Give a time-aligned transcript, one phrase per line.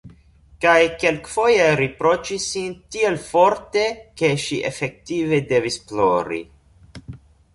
[0.63, 3.85] Kaj kelkfoje riproĉis sin tiel forte,
[4.21, 6.41] ke ŝi efektive devis plori.